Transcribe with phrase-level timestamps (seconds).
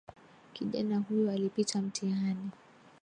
[0.53, 2.49] Kijana huyo alipita mitihani